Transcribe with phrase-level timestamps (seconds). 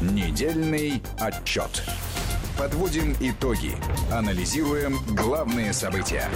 [0.00, 1.82] Недельный отчет.
[2.58, 3.72] Подводим итоги.
[4.12, 6.28] Анализируем главные события.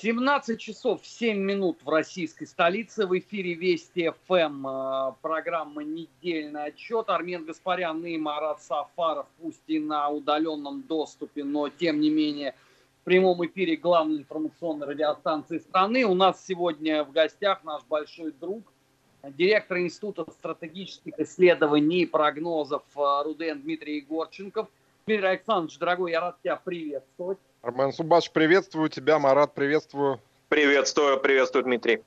[0.00, 3.06] 17 часов 7 минут в российской столице.
[3.06, 4.66] В эфире Вести ФМ.
[4.66, 7.08] Э, программа «Недельный отчет».
[7.08, 12.54] Армен Гаспарян и Марат Сафаров, пусть и на удаленном доступе, но тем не менее
[13.00, 16.04] в прямом эфире главной информационной радиостанции страны.
[16.04, 18.72] У нас сегодня в гостях наш большой друг,
[19.22, 24.68] директор Института стратегических исследований и прогнозов э, РУДН Дмитрий Егорченков.
[25.06, 27.38] Дмитрий Александрович, дорогой, я рад тебя приветствовать.
[27.62, 29.18] Армен Субаш, приветствую тебя.
[29.18, 30.20] Марат, приветствую.
[30.48, 32.02] Приветствую, приветствую, Дмитрий.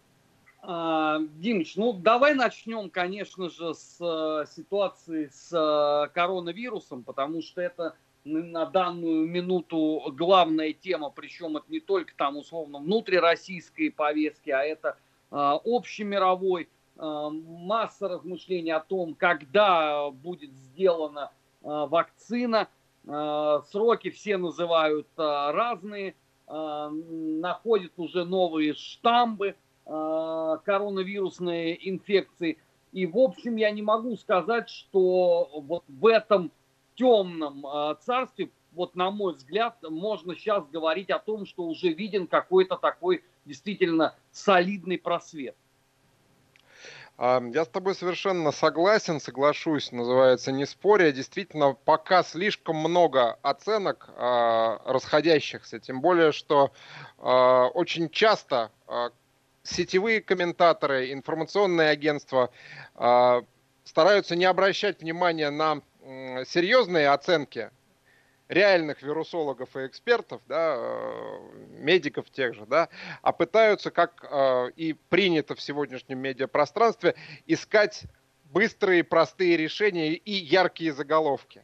[0.61, 7.61] А, Димыч, ну давай начнем, конечно же, с э, ситуации с э, коронавирусом, потому что
[7.61, 14.61] это на данную минуту главная тема, причем это не только там условно внутрироссийской повестки, а
[14.61, 14.95] это
[15.31, 16.69] общемировой.
[17.01, 22.69] Масса размышлений о том, когда будет сделана вакцина–
[23.08, 26.16] Э, сроки все называют э, разные,
[26.47, 32.59] э, находят уже новые штаммы коронавирусные инфекции.
[32.93, 36.52] И, в общем, я не могу сказать, что вот в этом
[36.95, 37.65] темном
[37.99, 43.23] царстве, вот на мой взгляд, можно сейчас говорить о том, что уже виден какой-то такой
[43.45, 45.55] действительно солидный просвет.
[47.22, 51.11] Я с тобой совершенно согласен, соглашусь, называется не споря.
[51.11, 56.72] Действительно, пока слишком много оценок э, расходящихся, тем более, что
[57.19, 59.11] э, очень часто э,
[59.61, 62.49] сетевые комментаторы, информационные агентства
[63.83, 65.81] стараются не обращать внимания на
[66.45, 67.69] серьезные оценки
[68.52, 71.39] реальных вирусологов и экспертов, да, э,
[71.80, 72.89] медиков тех же, да,
[73.21, 77.16] а пытаются, как э, и принято в сегодняшнем медиапространстве,
[77.47, 78.03] искать
[78.52, 81.63] быстрые, простые решения и яркие заголовки.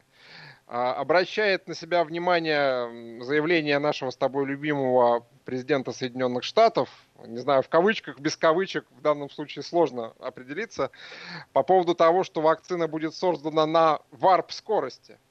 [0.66, 6.88] А, обращает на себя внимание заявление нашего с тобой любимого президента Соединенных Штатов,
[7.26, 10.90] не знаю, в кавычках, без кавычек, в данном случае сложно определиться,
[11.52, 15.18] по поводу того, что вакцина будет создана на варп-скорости–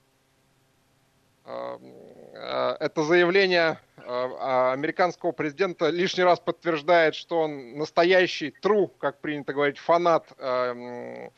[1.47, 9.77] это заявление э, американского президента лишний раз подтверждает, что он настоящий true, как принято говорить,
[9.77, 11.29] фанат э,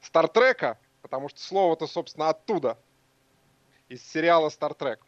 [0.00, 2.76] Стартрека, потому что слово-то, собственно, оттуда,
[3.88, 5.00] из сериала Стартрек.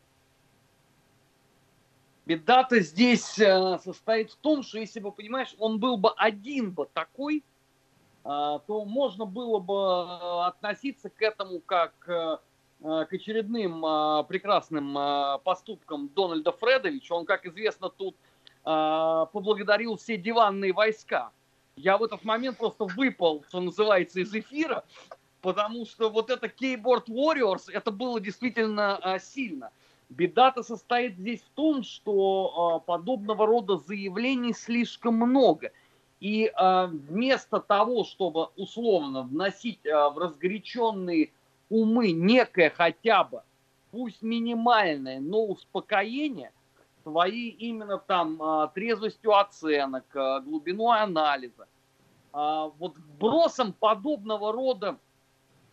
[2.26, 7.43] Беда-то здесь состоит в том, что если бы, понимаешь, он был бы один бы такой,
[8.22, 12.37] то можно было бы относиться к этому как Э,
[12.81, 17.15] к очередным э, прекрасным э, поступкам Дональда Фредовича.
[17.15, 18.16] Он, как известно, тут
[18.65, 21.31] поблагодарил все диванные войска.
[21.77, 24.84] Я в этот момент просто выпал, что называется, из эфира,
[25.41, 29.71] потому что вот это Keyboard Warriors, это было действительно сильно.
[30.11, 35.72] Беда-то состоит здесь в том, что подобного рода заявлений слишком много.
[36.21, 41.31] И вместо того, чтобы условно вносить в разгоряченные
[41.69, 43.43] умы некое хотя бы,
[43.91, 46.53] пусть минимальное, но успокоение,
[47.03, 51.67] своей именно там а, трезвостью оценок, а, глубиной анализа,
[52.33, 54.99] а, вот бросом подобного рода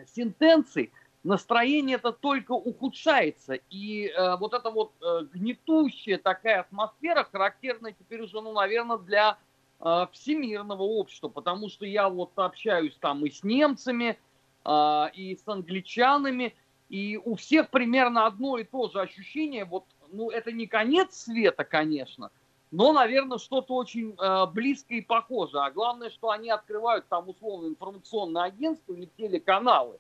[0.06, 0.91] сентенций
[1.25, 3.56] настроение это только ухудшается.
[3.69, 9.38] И э, вот эта вот э, гнетущая такая атмосфера, характерная теперь уже, ну, наверное, для
[9.79, 14.17] э, всемирного общества, потому что я вот общаюсь там и с немцами,
[14.67, 16.55] и с англичанами,
[16.89, 21.63] и у всех примерно одно и то же ощущение, вот, ну, это не конец света,
[21.63, 22.31] конечно,
[22.71, 25.63] но, наверное, что-то очень э, близкое и похожее.
[25.63, 29.97] А главное, что они открывают там условно информационное агентство или телеканалы,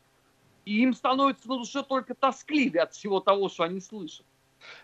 [0.65, 4.25] и им становится на душе только тоскливее от всего того, что они слышат.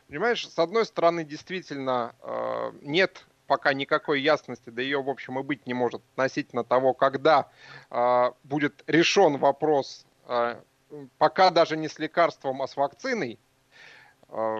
[0.07, 5.44] Понимаешь, с одной стороны, действительно э, нет пока никакой ясности, да ее, в общем, и
[5.44, 7.50] быть не может относительно того, когда
[7.89, 10.55] э, будет решен вопрос, э,
[11.17, 13.40] пока даже не с лекарством, а с вакциной.
[14.29, 14.59] Э,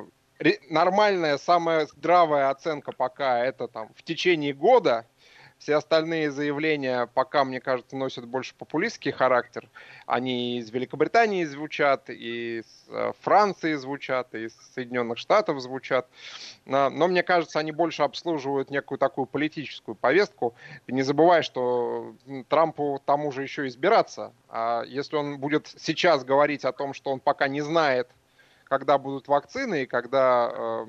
[0.70, 5.06] нормальная, самая здравая оценка пока это там в течение года,
[5.62, 9.70] все остальные заявления пока, мне кажется, носят больше популистский характер.
[10.08, 16.08] Они из Великобритании звучат, и из э, Франции звучат, и из Соединенных Штатов звучат.
[16.66, 20.56] Но, мне кажется, они больше обслуживают некую такую политическую повестку.
[20.88, 22.16] Ты не забывай, что
[22.50, 24.34] Трампу тому же еще избираться.
[24.50, 28.10] А если он будет сейчас говорить о том, что он пока не знает,
[28.72, 30.86] когда будут вакцины и когда э,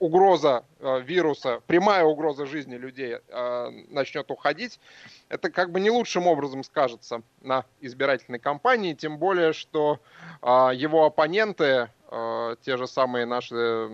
[0.00, 4.80] угроза э, вируса, прямая угроза жизни людей э, начнет уходить,
[5.28, 10.00] это как бы не лучшим образом скажется на избирательной кампании, тем более, что
[10.42, 13.88] э, его оппоненты, э, те же самые наши, э,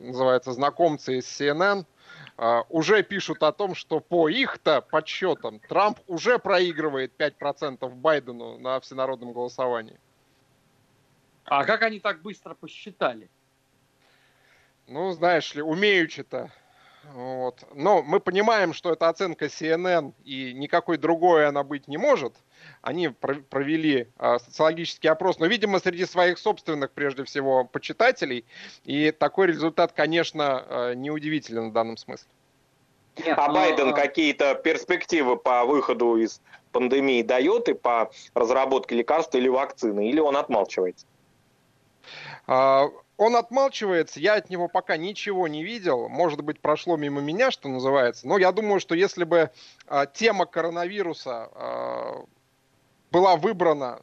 [0.00, 1.86] называется, знакомцы из CNN,
[2.36, 8.80] Uh, уже пишут о том, что по их-то подсчетам Трамп уже проигрывает 5% Байдену на
[8.80, 9.98] всенародном голосовании.
[11.50, 13.28] А как они так быстро посчитали?
[14.86, 16.52] Ну, знаешь ли, умеючи-то.
[17.12, 17.64] Вот.
[17.74, 22.36] Но мы понимаем, что это оценка CNN, и никакой другой она быть не может.
[22.82, 28.44] Они провели э, социологический опрос, но, видимо, среди своих собственных, прежде всего, почитателей.
[28.84, 32.28] И такой результат, конечно, э, неудивителен в данном смысле.
[33.18, 33.54] Нет, а но...
[33.54, 40.20] Байден какие-то перспективы по выходу из пандемии дает и по разработке лекарств или вакцины, или
[40.20, 41.06] он отмалчивается?
[42.46, 46.08] А, он отмалчивается, я от него пока ничего не видел.
[46.08, 48.26] Может быть, прошло мимо меня, что называется.
[48.26, 49.50] Но я думаю, что если бы
[49.86, 52.24] а, тема коронавируса а,
[53.10, 54.00] была выбрана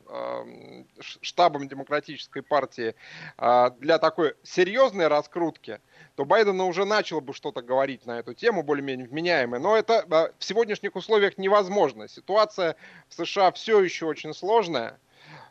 [0.99, 2.93] штабом Демократической партии
[3.37, 5.79] для такой серьезной раскрутки,
[6.15, 9.61] то Байден уже начал бы что-то говорить на эту тему, более-менее вменяемое.
[9.61, 10.03] Но это
[10.37, 12.09] в сегодняшних условиях невозможно.
[12.09, 12.75] Ситуация
[13.07, 14.99] в США все еще очень сложная.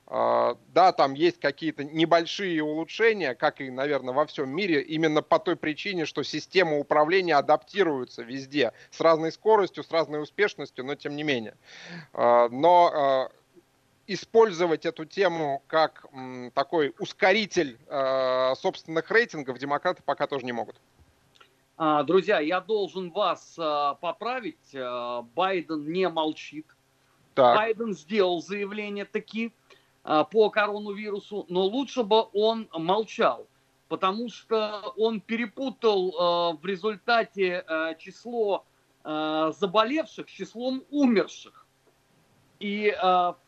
[0.08, 5.40] А, да, там есть какие-то небольшие улучшения, как и, наверное, во всем мире, именно по
[5.40, 11.16] той причине, что система управления адаптируется везде с разной скоростью, с разной успешностью, но тем
[11.16, 11.56] не менее.
[12.12, 13.32] А, но а,
[14.06, 16.06] использовать эту тему как
[16.54, 17.76] такой ускоритель
[18.54, 20.76] собственных рейтингов демократы пока тоже не могут.
[21.76, 23.58] Друзья, я должен вас
[24.00, 24.72] поправить.
[25.34, 26.66] Байден не молчит.
[27.34, 27.56] Так.
[27.56, 29.50] Байден сделал заявление такие
[30.06, 33.48] по коронавирусу, но лучше бы он молчал,
[33.88, 38.64] потому что он перепутал а, в результате а, число
[39.04, 41.64] заболевших с числом умерших.
[42.58, 42.92] И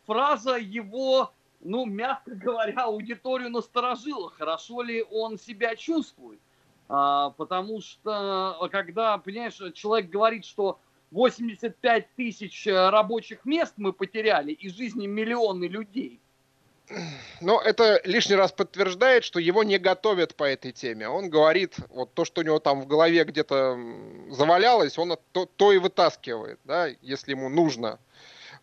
[0.05, 6.39] фраза его, ну, мягко говоря, аудиторию насторожила, хорошо ли он себя чувствует.
[6.87, 10.79] Потому что, когда, понимаешь, человек говорит, что
[11.11, 16.21] 85 тысяч рабочих мест мы потеряли и жизни миллионы людей–
[17.41, 21.07] но это лишний раз подтверждает, что его не готовят по этой теме.
[21.07, 23.77] Он говорит, вот то, что у него там в голове где-то
[24.31, 27.99] завалялось, он то, то и вытаскивает, да, если ему нужно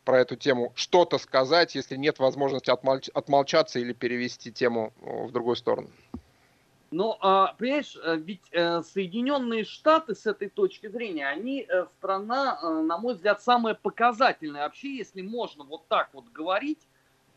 [0.05, 5.56] про эту тему что-то сказать, если нет возможности отмолч- отмолчаться или перевести тему в другую
[5.56, 5.90] сторону.
[6.93, 12.61] Но, а, понимаешь, э, ведь э, Соединенные Штаты с этой точки зрения, они э, страна,
[12.62, 14.62] на мой взгляд, самая показательная.
[14.62, 16.78] Вообще, если можно вот так вот говорить,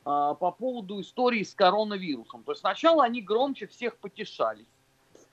[0.04, 2.44] по поводу истории с коронавирусом.
[2.44, 4.66] То есть сначала они громче всех потешались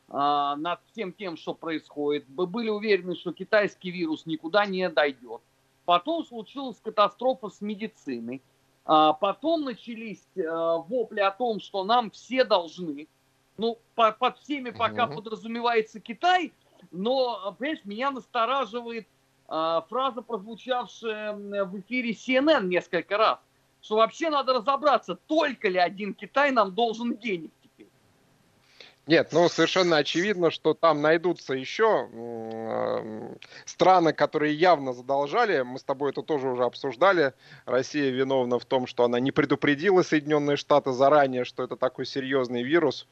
[0.08, 2.26] а, над всем тем, что происходит.
[2.28, 5.40] Были уверены, что китайский вирус никуда не дойдет.
[5.84, 8.42] Потом случилась катастрофа с медициной.
[8.84, 13.08] А, потом начались а, вопли о том, что нам все должны.
[13.56, 15.16] Ну, по, под всеми пока угу.
[15.16, 16.52] подразумевается Китай,
[16.90, 19.08] но, понимаешь, меня настораживает
[19.48, 21.32] а, фраза, прозвучавшая
[21.64, 23.38] в эфире CNN несколько раз
[23.86, 27.86] что вообще надо разобраться, только ли один Китай нам должен денег теперь.
[29.06, 33.34] Нет, ну совершенно очевидно, что там найдутся еще э,
[33.64, 35.62] страны, которые явно задолжали.
[35.62, 37.32] Мы с тобой это тоже уже обсуждали.
[37.64, 42.64] Россия виновна в том, что она не предупредила Соединенные Штаты заранее, что это такой серьезный
[42.64, 43.06] вирус,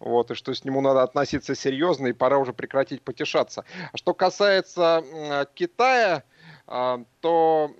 [0.00, 3.64] вот, и что с нему надо относиться серьезно, и пора уже прекратить потешаться.
[3.92, 6.22] А что касается э, Китая, а,
[6.66, 7.70] то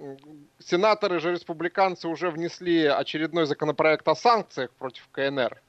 [0.61, 5.61] сенаторы же республиканцы уже внесли очередной законопроект о санкциях против КНР.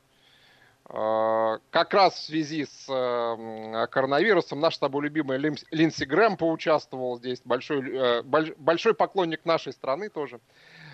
[0.89, 7.17] А, как раз в связи с э, коронавирусом наш с тобой любимый Линдси Грэм поучаствовал
[7.17, 10.39] здесь, большой, э, большой поклонник нашей страны тоже.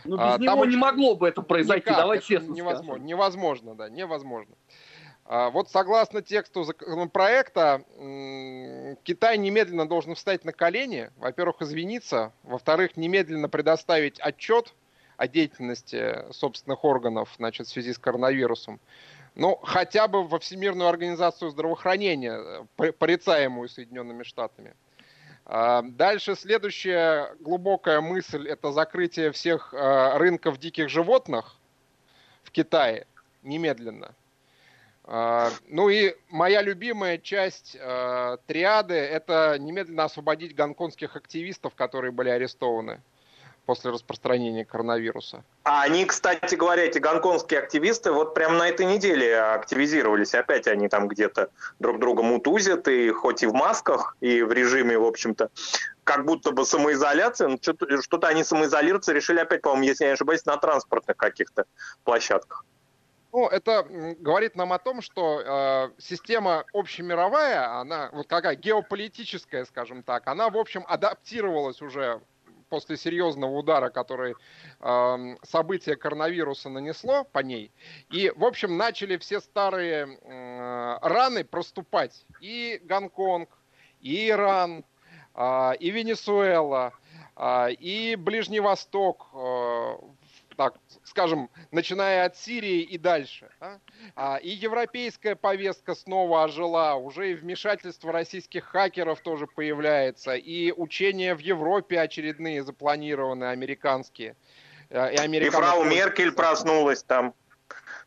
[0.04, 3.06] Ну, без а, него не могло бы это произойти, никак, давай честно невозможно, скажем.
[3.06, 4.56] Невозможно, да, невозможно.
[4.56, 4.72] А,
[5.26, 7.84] вот согласно тексту законопроекта,
[9.04, 14.74] Китай немедленно должен встать на колени, во-первых, извиниться, во-вторых, немедленно предоставить отчет
[15.18, 18.80] о деятельности собственных органов значит, в связи с коронавирусом.
[19.36, 24.76] Ну, хотя бы во Всемирную организацию здравоохранения, порицаемую Соединенными Штатами.
[25.46, 31.56] А, дальше следующая глубокая мысль– это закрытие всех а, рынков диких животных
[32.44, 33.08] в Китае
[33.42, 34.23] немедленно– а,
[35.06, 43.02] ну и моя любимая часть э, триады– это немедленно освободить гонконгских активистов, которые были арестованы
[43.66, 45.44] после распространения коронавируса.
[45.64, 50.34] А они, кстати говоря, эти гонконгские активисты вот прямо на этой неделе активизировались.
[50.36, 54.98] Опять они там где-то друг друга мутузят, и хоть и в масках, и в режиме,
[54.98, 55.50] в общем-то,
[56.04, 60.46] как будто бы самоизоляция, но что-то они самоизолироваться решили опять, по-моему, если я не ошибаюсь,
[60.46, 61.66] на транспортных каких-то
[62.04, 62.66] площадках.
[63.34, 63.84] Ну, это
[64.20, 70.52] говорит нам о том, что э, система общемировая, она вот какая геополитическая, скажем так, она,
[70.52, 72.22] в общем, адаптировалась уже
[72.70, 74.36] после серьезного удара, который
[74.80, 77.72] э, событие коронавируса нанесло по ней.
[78.12, 82.28] И, в общем, начали все старые э, раны проступать.
[82.40, 83.50] И Гонконг,
[84.00, 84.86] и Иран,
[85.34, 86.94] э, и Венесуэла,
[87.36, 89.38] э, и Ближний Восток, э,
[90.56, 93.50] так скажем, начиная от Сирии и дальше.
[93.60, 93.80] Да?
[94.16, 101.36] А, и европейская повестка снова ожила, уже и вмешательство российских хакеров тоже появляется, и учения
[101.36, 104.36] в Европе очередные запланированы, американские.
[104.90, 107.34] Э, и, и фрау Меркель проснулась там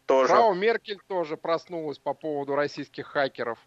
[0.06, 0.28] тоже.
[0.28, 3.58] Фрау Меркель тоже проснулась по поводу российских хакеров.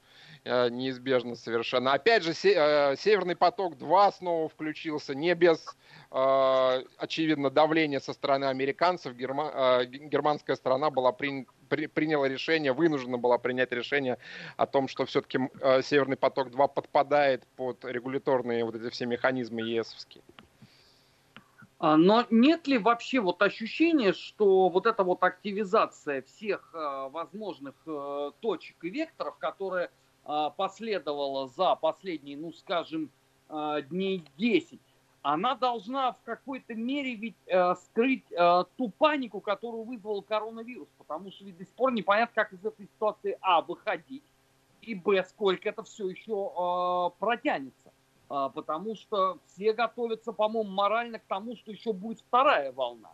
[0.49, 1.93] Э, неизбежно совершенно.
[1.93, 5.63] Опять же, э, Северный поток-2 снова включился, не без,
[6.09, 9.13] э, очевидно, давления со стороны американцев.
[9.13, 14.17] Германская сторона была при, при, приняла решение, вынуждена была принять решение
[14.57, 15.37] о том, что все-таки
[15.83, 20.23] Северный поток-2 подпадает под регуляторные вот эти все механизмы ЕСовские.
[21.77, 27.75] А, но нет ли вообще вот ощущения, что вот эта вот активизация всех возможных
[28.41, 29.91] точек и векторов, которые
[30.23, 33.09] последовала за последние, ну скажем,
[33.49, 34.79] а, дней 10,
[35.23, 41.31] она должна в какой-то мере ведь э, скрыть э, ту панику, которую вызвал коронавирус, потому
[41.31, 44.23] что ведь до сих пор непонятно, как из этой ситуации, а, выходить,
[44.81, 47.91] и, б, сколько это все еще э, протянется.
[48.27, 53.09] Потому что все готовятся, по-моему, морально к тому, что еще будет вторая волна.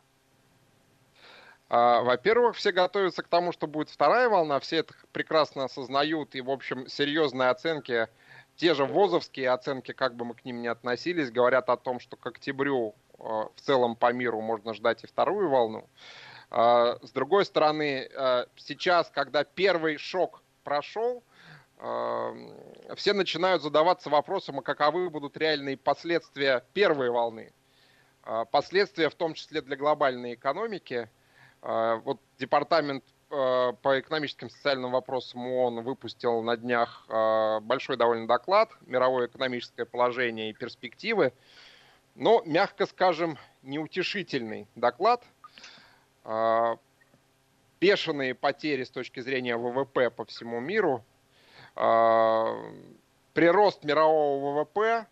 [1.67, 6.41] А, во-первых, все готовятся к тому, что будет вторая волна, все это прекрасно осознают, и,
[6.41, 8.07] в общем, серьезные оценки,
[8.55, 12.17] те же ВОЗовские оценки, как бы мы к ним ни относились, говорят о том, что
[12.17, 15.89] к октябрю а, в целом по миру можно ждать и вторую волну.
[16.51, 18.09] А, с другой стороны,
[18.57, 21.23] сейчас, когда первый шок прошел,
[22.95, 27.51] все начинают задаваться вопросом, а каковы будут реальные последствия первой волны.
[28.51, 31.09] Последствия в том числе для глобальной экономики–
[31.65, 38.27] вот департамент а, по экономическим и социальным вопросам ООН выпустил на днях а, большой довольно
[38.27, 41.33] доклад «Мировое экономическое положение и перспективы».
[42.13, 45.21] Но, мягко скажем, неутешительный доклад.
[47.81, 51.03] Бешеные потери с точки зрения ВВП по всему миру.
[53.33, 55.07] Прирост мирового ВВП,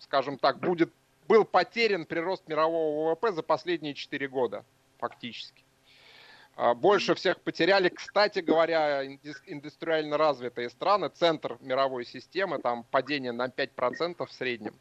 [0.00, 0.92] скажем так, будет,
[1.28, 4.64] был потерян прирост мирового ВВП за последние 4 года
[4.98, 5.61] фактически.
[6.54, 9.04] А, больше всех потеряли, кстати говоря,
[9.46, 14.74] индустриально развитые страны, центр мировой системы, там падение на 5% в среднем.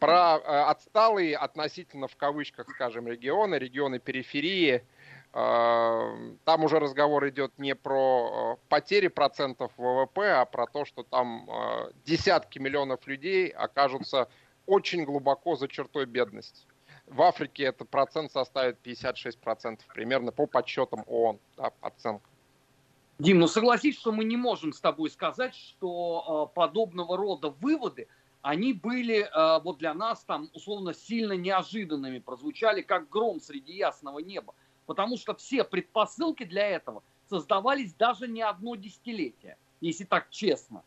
[0.00, 0.40] Про э,
[0.70, 4.82] отсталые относительно, в кавычках, скажем, регионы, регионы периферии,
[5.34, 11.50] э, там уже разговор идет не про потери процентов ВВП, а про то, что там
[12.06, 14.28] десятки миллионов людей окажутся
[14.64, 16.64] очень глубоко за чертой бедности.
[17.06, 22.28] В Африке этот процент составит 56% примерно по подсчетам ООН, да, оценка.
[23.18, 28.08] Дим, ну согласись, что мы не можем с тобой сказать, что э, подобного рода выводы,
[28.42, 34.18] они были э, вот для нас там условно сильно неожиданными, прозвучали как гром среди ясного
[34.18, 34.54] неба.
[34.84, 40.84] Потому что все предпосылки для этого создавались даже не одно десятилетие, если так честно.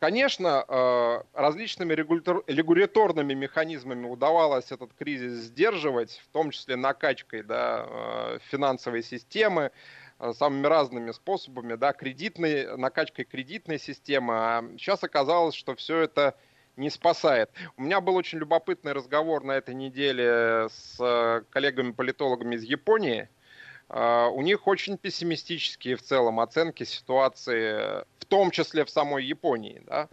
[0.00, 8.38] Конечно, э, различными регуляторными механизмами удавалось этот кризис сдерживать, в том числе накачкой да, э,
[8.50, 9.72] финансовой системы,
[10.18, 14.32] э, самыми разными способами, да, кредитной, накачкой кредитной системы.
[14.38, 16.34] А сейчас оказалось, что все это
[16.76, 17.50] не спасает.
[17.76, 23.28] У меня был очень любопытный разговор на этой неделе с коллегами-политологами из Японии–
[23.92, 29.82] у них очень пессимистические в целом оценки ситуации, в том числе в самой Японии.
[29.86, 30.08] Да?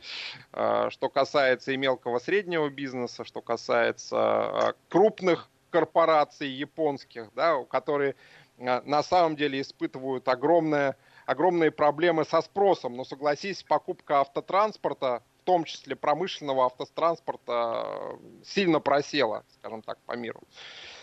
[0.51, 8.15] А, что касается и мелкого среднего бизнеса, что касается а, крупных корпораций японских, да, которые
[8.57, 12.95] на самом деле испытывают огромное, огромные проблемы со спросом.
[12.95, 20.41] Но согласись, покупка автотранспорта, в том числе промышленного автотранспорта, сильно просела, скажем так, по миру.
[20.41, 20.96] А,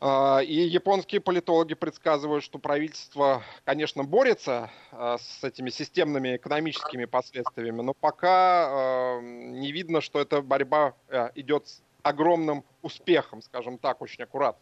[0.00, 7.94] и японские политологи предсказывают, что правительство, конечно, борется а, с этими системными экономическими последствиями, но
[7.94, 10.94] пока а, не видно, что эта борьба
[11.34, 11.64] идет
[12.02, 14.60] огромным успехом, скажем так, очень аккуратно.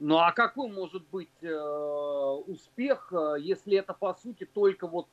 [0.00, 1.54] Ну а какой может быть э,
[2.46, 5.06] успех, э, если это по сути только вот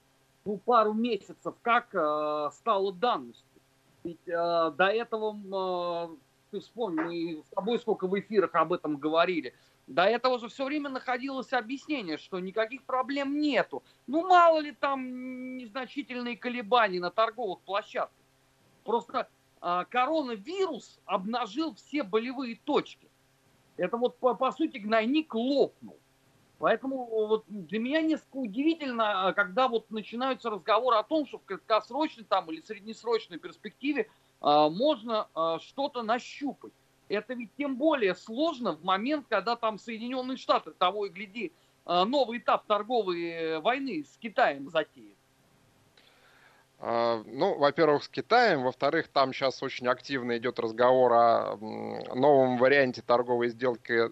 [0.45, 3.45] ну, пару месяцев как э, стало данностью?
[4.05, 6.17] Ведь до этого,
[6.51, 9.53] ты вспомни, мы с тобой сколько в эфирах об этом говорили,
[9.87, 13.83] до этого же все время находилось объяснение, что никаких проблем нету.
[14.05, 18.11] Ну мало ли там незначительные колебания на торговых площадках.
[18.83, 19.29] Просто
[19.61, 23.07] э, коронавирус обнажил все болевые точки.
[23.77, 25.97] Это вот, по, по сути, гнойник лопнул.
[26.59, 31.43] Поэтому вот для меня несколько удивительно, а, когда вот начинаются разговоры о том, что в
[31.43, 34.09] краткосрочной там, или среднесрочной перспективе
[34.41, 36.73] можно э, что-то нащупать.
[37.09, 41.51] Это ведь тем более сложно в момент, когда там Соединенные Штаты, того и гляди,
[41.85, 45.17] э, новый этап торговой войны с Китаем затеет.
[46.79, 53.01] А, ну, во-первых, с Китаем, во-вторых, там сейчас очень активно идет разговор о новом варианте
[53.01, 54.11] торговой сделки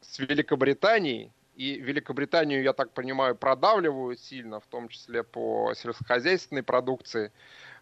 [0.00, 1.30] с Великобританией.
[1.54, 7.32] И Великобританию, я так понимаю, продавливают сильно, в том числе по сельскохозяйственной продукции.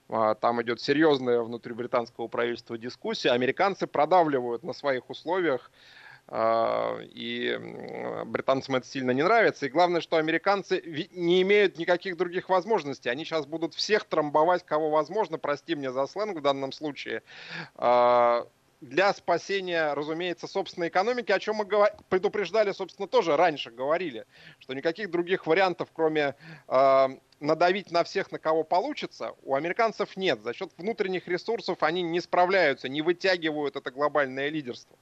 [0.08, 3.30] А, там идет серьезная внутри британского правительства дискуссия.
[3.30, 5.70] Американцы продавливают на своих условиях
[6.26, 7.58] а, и
[8.26, 9.66] британцам это сильно не нравится.
[9.66, 13.08] И главное, что американцы не имеют никаких других возможностей.
[13.08, 17.22] Они сейчас будут всех трамбовать, кого возможно, прости мне за сленг в данном случае,
[17.76, 18.46] а,
[18.84, 21.66] для спасения, разумеется, собственной экономики, о чем мы
[22.08, 24.26] предупреждали, собственно, тоже раньше говорили,
[24.58, 26.34] что никаких других вариантов, кроме
[26.68, 27.08] э,
[27.40, 30.42] надавить на всех, на кого получится, у американцев нет.
[30.42, 34.96] За счет внутренних ресурсов они не справляются, не вытягивают это глобальное лидерство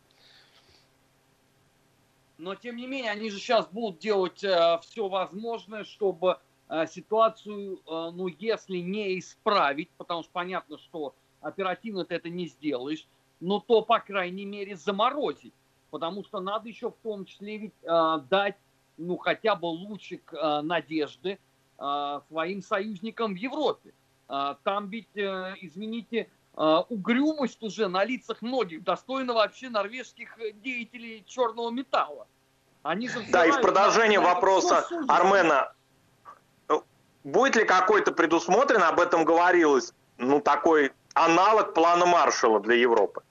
[2.42, 7.76] но тем не менее они же сейчас будут делать э, все возможное, чтобы э, ситуацию,
[7.76, 13.06] э, ну, если не исправить, потому что понятно, что оперативно ты это не сделаешь,
[13.42, 15.52] но то, по крайней мере, заморозить.
[15.90, 18.56] Потому что надо еще в том числе ведь э, дать,
[18.96, 21.38] ну, хотя бы лучик э, надежды
[21.78, 23.92] э, своим союзникам в Европе.
[24.28, 31.24] Э, там ведь, э, извините, э, угрюмость уже на лицах многих, достойна вообще норвежских деятелей
[31.26, 32.26] черного металла.
[32.82, 35.72] Они же да, и в продолжение на, вопроса Армена,
[36.68, 36.84] ну,
[37.24, 43.22] будет ли какой-то предусмотрен, об этом говорилось, ну, такой аналог плана Маршалла для Европы?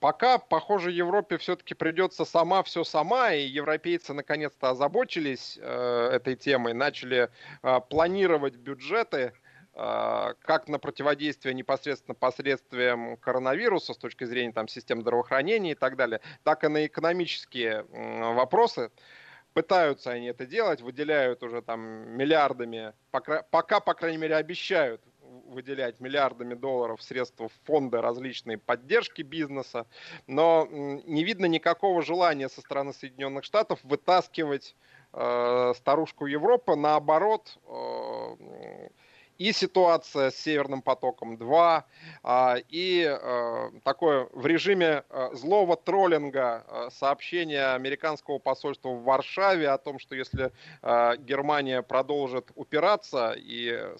[0.00, 6.72] Пока, похоже, Европе все-таки придется сама все сама, и европейцы наконец-то озаботились э, этой темой,
[6.72, 7.30] начали
[7.62, 9.32] э, планировать бюджеты,
[9.80, 15.94] а, как на противодействие непосредственно последствиям коронавируса с точки зрения там, систем здравоохранения и так
[15.94, 17.84] далее, так и на экономические
[18.34, 18.90] вопросы.
[19.52, 21.80] Пытаются они это делать, выделяют уже там
[22.16, 25.00] миллиардами, пока, пока по крайней мере, обещают
[25.48, 29.86] выделять миллиардами долларов средства в фонды различные поддержки бизнеса,
[30.26, 34.76] но не видно никакого желания со стороны Соединенных Штатов вытаскивать
[35.12, 38.88] э, старушку Европы, наоборот, э,
[39.38, 41.84] и ситуация с Северным потоком-2,
[42.22, 49.68] а, и э, такое в режиме э, злого троллинга э, сообщение американского посольства в Варшаве
[49.68, 53.92] о том, что если Германия продолжит упираться и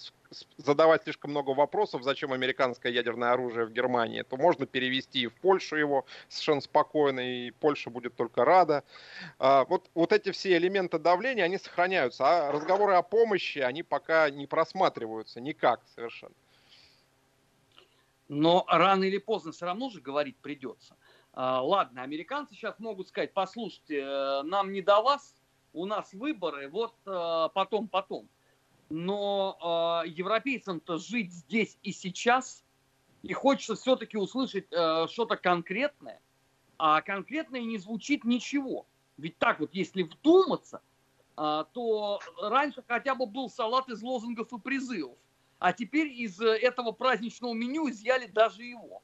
[0.56, 5.34] задавать слишком много вопросов, зачем американское ядерное оружие в Германии, то можно перевести и в
[5.34, 8.84] Польшу его совершенно спокойно, и Польша будет только рада.
[9.38, 14.30] А, вот, вот эти все элементы давления, они сохраняются, а разговоры о помощи, они пока
[14.30, 16.34] не просматриваются никак совершенно.
[18.28, 20.96] Но рано или поздно все равно же говорить придется.
[21.32, 25.34] А, ладно, американцы сейчас могут сказать, послушайте, э, нам не до вас,
[25.72, 28.28] у нас выборы, вот э, потом, потом
[28.90, 32.64] но э, европейцам-то жить здесь и сейчас,
[33.22, 36.20] и хочется все-таки услышать э, что-то конкретное,
[36.78, 38.86] а конкретное не звучит ничего.
[39.16, 40.80] Ведь так вот, если вдуматься,
[41.36, 45.18] э, то раньше хотя бы был салат из лозунгов и призывов,
[45.58, 49.02] а теперь из этого праздничного меню изъяли даже его.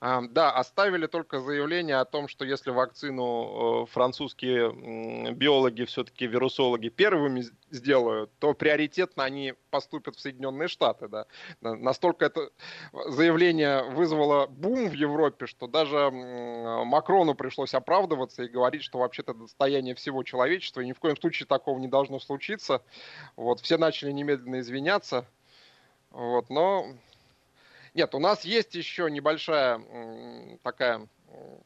[0.00, 7.42] Да, оставили только заявление о том, что если вакцину э, французские биологи, все-таки вирусологи первыми
[7.70, 11.08] сделают, то приоритетно они поступят в Соединенные Штаты.
[11.08, 11.26] Да.
[11.60, 12.50] Настолько это
[13.08, 19.96] заявление вызвало бум в Европе, что даже Макрону пришлось оправдываться и говорить, что вообще-то достояние
[19.96, 22.82] всего человечества, и ни в коем случае такого не должно случиться.
[23.34, 25.26] Вот, все начали немедленно извиняться.
[26.10, 26.86] Вот, но
[27.98, 29.80] нет, у нас есть еще небольшая
[30.62, 31.08] такая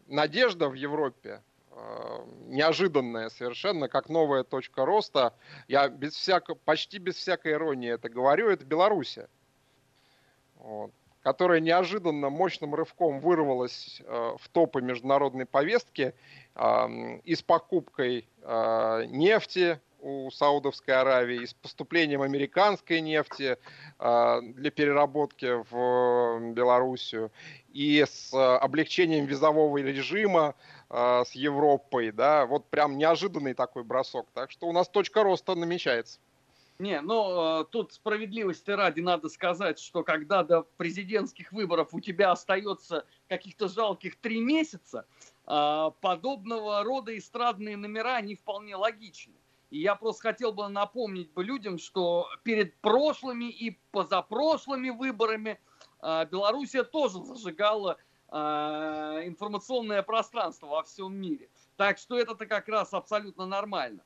[0.06, 5.34] надежда в Европе, э, неожиданная совершенно, как новая точка роста.
[5.68, 9.28] Я без всяко, почти без всякой иронии это говорю, это Белоруссия.
[10.56, 10.90] вот,
[11.22, 16.14] которая неожиданно мощным рывком вырвалась э, в топы международной повестки
[16.54, 18.26] э, и с покупкой
[19.08, 23.56] нефти у Саудовской Аравии, и с поступлением американской нефти
[23.98, 27.30] э, для переработки в Белоруссию,
[27.72, 30.54] и с облегчением визового режима
[30.90, 34.26] э, с Европой, да, вот прям неожиданный такой бросок.
[34.34, 36.18] Так что у нас точка роста намечается.
[36.78, 43.06] Не, ну тут справедливости ради надо сказать, что когда до президентских выборов у тебя остается
[43.28, 45.06] каких-то жалких три месяца,
[45.44, 49.34] подобного рода эстрадные номера, они вполне логичны.
[49.72, 55.58] И я просто хотел бы напомнить бы людям, что перед прошлыми и позапрошлыми выборами
[56.02, 57.98] э, Белоруссия тоже зажигала
[58.34, 61.50] информационное пространство во всем мире.
[61.76, 64.02] Так что это-то как раз абсолютно нормально.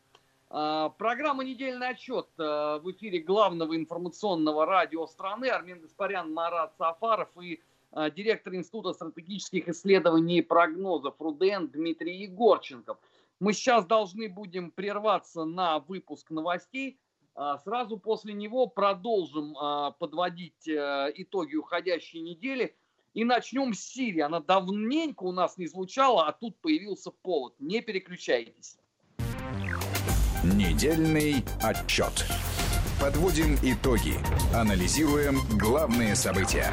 [0.48, 5.46] А, программа «Недельный отчет» э, в эфире главного информационного радио страны.
[5.46, 7.60] Армен Гаспарян, Марат Сафаров и
[7.92, 12.98] э, директор Института стратегических исследований и прогнозов РУДН Дмитрий Егорченков.
[13.38, 16.98] Мы сейчас должны будем прерваться на выпуск новостей.
[17.34, 22.74] А, сразу после него продолжим а, подводить э, итоги уходящей недели.
[23.12, 24.20] И начнем с Сирии.
[24.20, 27.54] Она давненько у нас не звучала, а тут появился повод.
[27.58, 28.78] Не переключайтесь.
[30.44, 32.26] Недельный отчет.
[33.00, 34.14] Подводим итоги.
[34.54, 36.72] Анализируем главные события.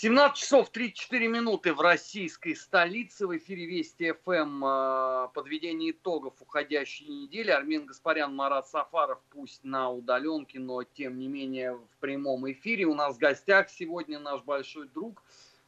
[0.00, 3.26] 17 часов 34 минуты в российской столице.
[3.26, 4.64] В эфире Вести ФМ.
[4.64, 7.50] Э, подведение итогов уходящей недели.
[7.50, 12.84] Армен Гаспарян, Марат Сафаров, пусть на удаленке, но тем не менее в прямом эфире.
[12.84, 15.20] У нас в гостях сегодня наш большой друг,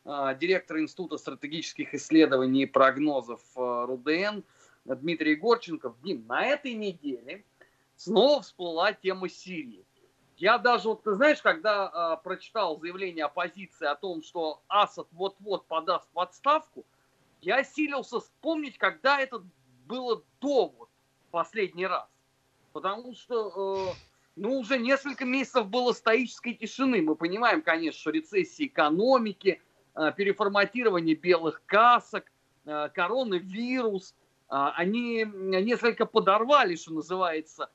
[0.05, 4.45] э, директор Института стратегических исследований и прогнозов э, РУДН–
[4.85, 7.45] Дмитрий Горченков, Дим, на этой неделе
[7.97, 9.85] снова всплыла тема Сирии.
[10.40, 15.66] Я даже, вот ты знаешь, когда э, прочитал заявление оппозиции о том, что Асад вот-вот
[15.66, 16.87] подаст в отставку,
[17.42, 19.42] я силился вспомнить, когда это
[19.85, 20.88] было до вот
[21.31, 22.09] последний раз.
[22.72, 23.94] Потому что, э,
[24.37, 27.03] ну, уже несколько месяцев было стоической тишины.
[27.03, 29.61] Мы понимаем, конечно, что рецессия экономики,
[29.94, 32.33] э, переформатирование белых касок,
[32.64, 34.14] э, коронавирус,
[34.48, 37.70] а, они несколько подорвали, что называется,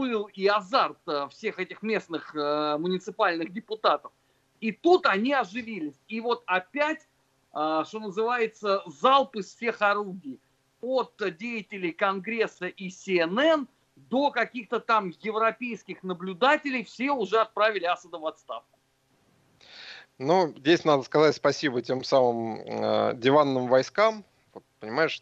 [0.00, 4.12] пыл и азарт э, всех этих местных э, муниципальных депутатов.
[4.58, 6.00] И тут они оживились.
[6.08, 7.06] И вот опять,
[7.52, 10.40] э, что называется, залп из всех орудий.
[10.80, 18.24] От деятелей Конгресса и CNN до каких-то там европейских наблюдателей все уже отправили Асада в
[18.24, 18.78] отставку.
[20.16, 24.24] Ну, здесь надо сказать спасибо тем самым э, диванным войскам,
[24.90, 25.20] Понимаешь,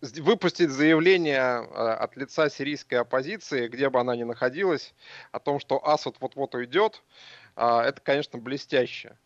[0.00, 4.94] выпустить заявление а, от лица сирийской оппозиции, где бы она ни находилась,
[5.30, 7.04] о том, что Асад вот-вот уйдет,
[7.54, 9.16] а, это, конечно, блестяще.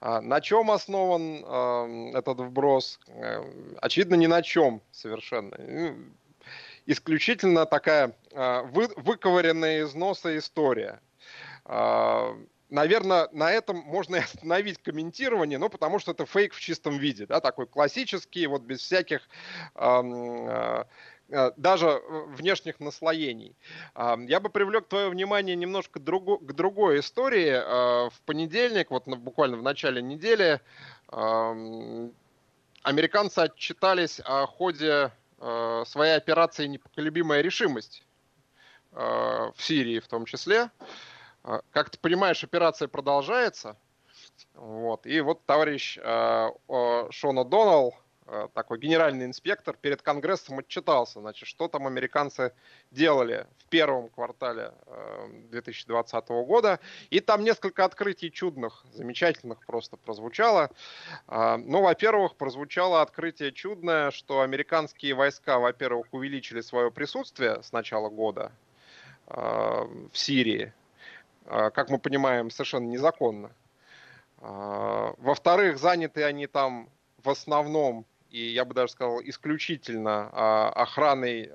[0.00, 2.98] А, на чем основан этот вброс?
[3.08, 3.44] Э,
[3.82, 5.54] очевидно, ни на чем совершенно.
[6.86, 11.00] Исключительно такая выковыренная из носа история
[12.70, 17.26] наверное, на этом можно и остановить комментирование, ну, потому что это фейк в чистом виде,
[17.26, 19.20] да, такой классический, вот без всяких
[19.74, 20.84] э,
[21.28, 23.54] э, даже внешних наслоений.
[23.94, 27.50] Я бы привлек твое внимание немножко другу, к другой истории.
[27.50, 30.60] Э, в понедельник, вот буквально в начале недели,
[32.82, 38.02] американцы отчитались о ходе э, своей операции «Непоколебимая решимость»
[38.92, 40.70] в Сирии в том числе.
[41.46, 43.76] А, как ты понимаешь, операция продолжается.
[44.54, 45.06] Вот.
[45.06, 46.50] И вот товарищ э,
[47.10, 47.94] Шона Доналл,
[48.26, 52.52] э, такой генеральный инспектор, перед Конгрессом отчитался, значит, что там американцы
[52.90, 56.80] делали в первом квартале э, 2020 года.
[57.10, 60.70] И там несколько открытий чудных, замечательных просто прозвучало.
[61.28, 68.08] Э, ну, во-первых, прозвучало открытие чудное, что американские войска, во-первых, увеличили свое присутствие с начала
[68.08, 68.50] года
[69.28, 70.72] э, в Сирии
[71.46, 73.50] как мы понимаем, совершенно незаконно.
[74.38, 76.88] А, во-вторых, заняты они там
[77.22, 81.50] в основном, и я бы даже сказал исключительно, а, охраной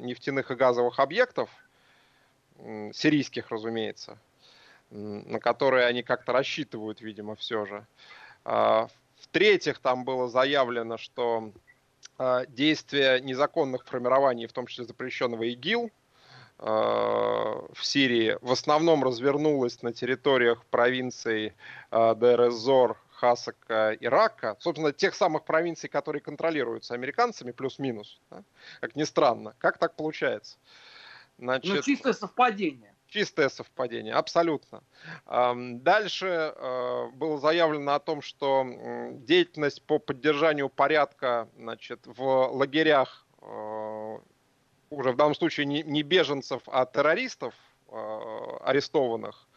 [0.00, 1.50] нефтяных и газовых объектов,
[2.92, 4.18] сирийских, разумеется,
[4.90, 7.86] на которые они как-то рассчитывают, видимо, все же.
[8.44, 11.50] В-третьих, там было заявлено, что
[12.48, 15.90] действия незаконных формирований, в том числе запрещенного ИГИЛ,
[16.62, 21.54] в Сирии в основном развернулась на территориях провинций
[21.90, 28.44] э, Дер-эз-Зор, Хасака, Ирака, собственно, тех самых провинций, которые контролируются американцами, плюс-минус, да?
[28.80, 29.54] как ни странно.
[29.58, 30.58] Как так получается?
[31.38, 32.94] Значит, ну, чистое совпадение.
[33.08, 34.82] Чистое совпадение, абсолютно.
[35.26, 38.64] Дальше э, было заявлено о том, что
[39.12, 42.22] деятельность по поддержанию порядка значит, в
[42.52, 44.18] лагерях э,
[44.92, 47.54] уже в данном случае не беженцев, а террористов
[47.88, 49.48] э, арестованных,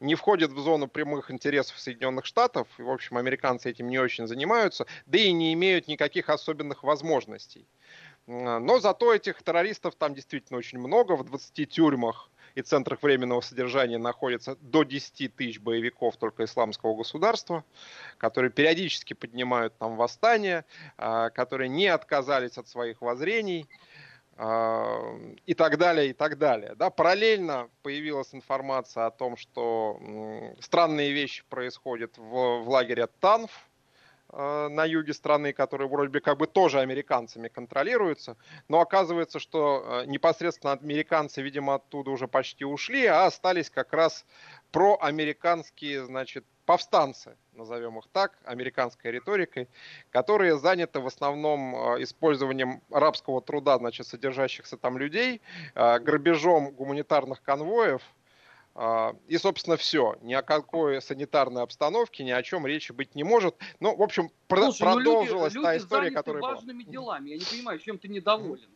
[0.00, 4.26] не входит в зону прямых интересов Соединенных Штатов, и, в общем, американцы этим не очень
[4.26, 7.66] занимаются, да и не имеют никаких особенных возможностей.
[8.26, 13.98] Но зато этих террористов там действительно очень много, в 20 тюрьмах и центрах временного содержания
[13.98, 17.64] находится до 10 тысяч боевиков только исламского государства,
[18.18, 20.64] которые периодически поднимают там восстания,
[20.98, 23.68] а, которые не отказались от своих воззрений
[24.38, 26.74] и так далее, и так далее.
[26.74, 30.00] Да, параллельно появилась информация о том, что
[30.58, 33.50] странные вещи происходят в, в лагере Танф,
[34.34, 39.84] Э, на юге страны, которые вроде бы как бы тоже американцами контролируются, но оказывается, что
[39.84, 44.24] э, непосредственно американцы, видимо, оттуда уже почти ушли, а остались как раз
[44.70, 49.68] проамериканские, значит, повстанцы, назовем их так, американской риторикой,
[50.10, 55.40] которые заняты в основном э, использованием арабского труда, значит, содержащихся там людей,
[55.74, 58.02] грабежом гуманитарных конвоев–
[58.74, 60.16] а, и, собственно, все.
[60.22, 63.56] Ни о какой санитарной обстановке, ни о чем речи быть не может.
[63.80, 66.92] Ну, в общем, Слушай, ну продолжилась люди, та люди история, которая важными была.
[66.92, 67.30] делами.
[67.30, 68.70] Я не понимаю, чем ты недоволен.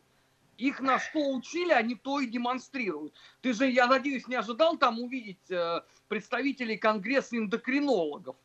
[0.57, 3.13] Их на что учили, они то и демонстрируют.
[3.41, 8.35] Ты же, я надеюсь, не ожидал там увидеть э, представителей Конгресса эндокринологов.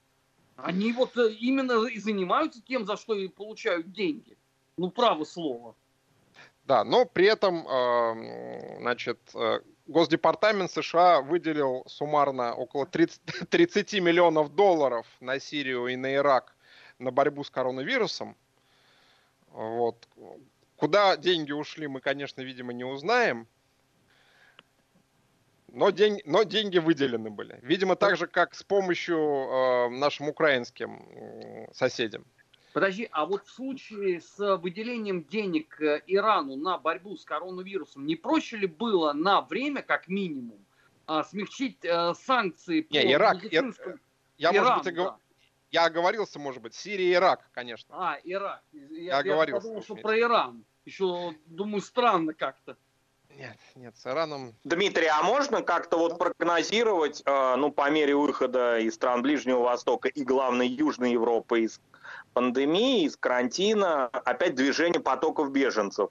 [0.62, 4.36] Они вот э, именно и занимаются тем, за что и получают деньги.
[4.76, 5.74] Ну, право слово.
[6.64, 14.54] Да, но при этом, э, значит, э, Госдепартамент США выделил суммарно около 30, 30 миллионов
[14.54, 16.54] долларов на Сирию и на Ирак
[16.98, 18.36] на борьбу с коронавирусом.
[19.50, 20.08] Вот.
[20.76, 23.48] Куда деньги ушли, мы, конечно, видимо, не узнаем.
[25.72, 27.58] Но, день, но деньги выделены были.
[27.62, 32.26] Видимо, так же, как с помощью э, нашим украинским э, соседям.
[32.74, 38.16] Подожди, а вот в случае с выделением денег э, Ирану на борьбу с коронавирусом, не
[38.16, 40.62] проще ли было на время, как минимум,
[41.06, 43.98] а, смягчить э, санкции не, по Ирак, медицинскому...
[44.36, 45.16] Я, Иран, может быть, да.
[45.70, 47.94] я оговорился, может быть, Сирия и Ирак, конечно.
[47.96, 48.62] А, Ирак.
[48.72, 50.64] Я, я, оговорился, я подумал, что про Иран.
[50.84, 52.76] Еще, думаю, странно как-то.
[53.36, 54.54] Нет, нет, с Ираном...
[54.64, 60.08] Дмитрий, а можно как-то вот прогнозировать, э, ну, по мере выхода из стран Ближнего Востока
[60.08, 61.80] и, главной Южной Европы из
[62.34, 66.10] пандемии, из карантина, опять движение потоков беженцев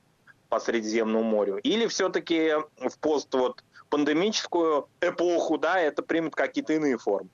[0.49, 1.57] по Средиземному морю?
[1.57, 7.29] Или все-таки в пост вот пандемическую эпоху, да, это примет какие-то иные формы?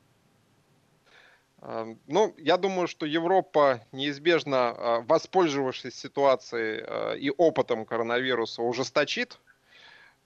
[1.61, 9.39] Эм, ну, я думаю, что Европа неизбежно, э, воспользовавшись ситуацией э, и опытом коронавируса, ужесточит
[9.39, 9.46] Э,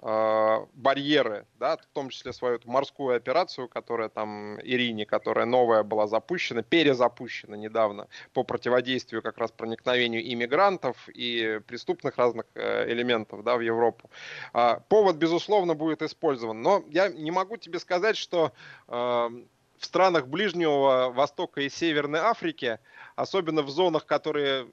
[0.01, 6.63] барьеры, да, в том числе свою морскую операцию, которая там Ирине, которая новая была запущена,
[6.63, 13.61] перезапущена недавно по противодействию как раз проникновению иммигрантов и преступных разных э, элементов да, в
[13.61, 14.09] Европу.
[14.53, 16.61] А, повод, безусловно, будет использован.
[16.61, 18.53] Но я не могу тебе сказать, что
[18.87, 22.79] э, в странах Ближнего Востока и Северной Африки,
[23.15, 24.67] особенно в зонах, которые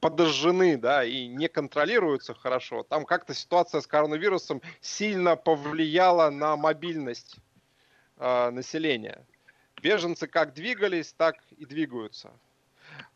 [0.00, 7.36] подожжены, да, и не контролируются хорошо, там как-то ситуация с коронавирусом сильно повлияла на мобильность
[8.16, 9.24] э, населения.
[9.82, 12.32] Беженцы как двигались, так и двигаются.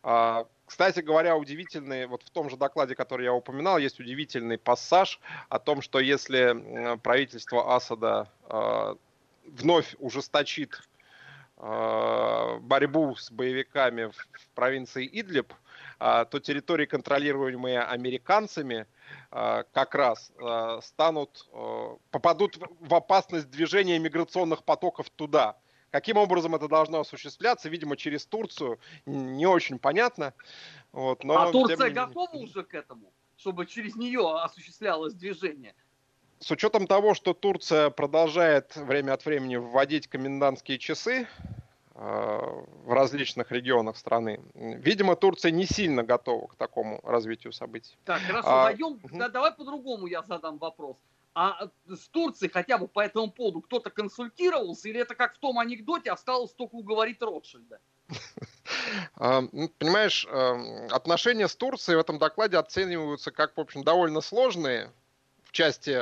[0.01, 5.19] А, кстати говоря, удивительный, вот в том же докладе, который я упоминал, есть удивительный пассаж
[5.49, 8.95] о том, что если правительство Асада э,
[9.45, 10.81] вновь ужесточит
[11.57, 15.53] э, борьбу с боевиками в, в провинции Идлиб,
[16.03, 18.87] то территории, контролируемые американцами,
[19.31, 21.47] а, как раз а, станут,
[22.11, 25.55] попадут в опасность движения миграционных потоков туда.
[25.91, 27.69] Каким образом это должно осуществляться?
[27.69, 28.79] Видимо, через Турцию.
[29.05, 30.33] Не очень понятно.
[30.91, 31.93] Вот, но, а Турция тем...
[31.93, 35.75] готова уже к этому, чтобы через нее осуществлялось движение?
[36.39, 41.27] С учетом того, что Турция продолжает время от времени вводить комендантские часы,
[41.95, 44.41] в различных регионах страны.
[44.55, 47.95] Видимо, Турция не сильно готова к такому развитию событий.
[48.05, 48.99] Так, хорошо, а, дойдем.
[49.03, 49.17] Угу.
[49.17, 50.97] Да, давай по-другому я задам вопрос.
[51.35, 55.57] А с Турцией хотя бы по этому поводу кто-то консультировался, или это как в том
[55.57, 57.79] анекдоте осталось только уговорить Ротшильда?
[59.15, 64.21] А, ну, понимаешь, э, отношения с Турцией в этом докладе оцениваются как, в общем, довольно
[64.21, 64.91] сложные,
[65.53, 66.01] части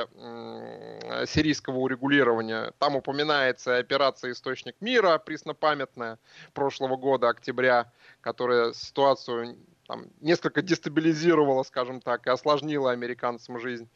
[1.26, 2.72] сирийского урегулирования.
[2.78, 6.18] Там упоминается операция «Источник мира» преснопамятная
[6.54, 13.88] прошлого года, октября, которая ситуацию там, несколько дестабилизировала, скажем так, и осложнила американцам жизнь.